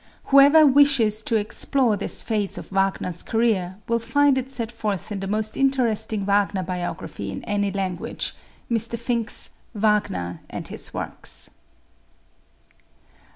[0.33, 5.19] Whoever wishes to explore this phase of Wagner's career will find it set forth in
[5.19, 8.33] the most interesting Wagner biography in any language,
[8.67, 8.97] Mr.
[8.97, 11.51] Finck's "Wagner and His Works."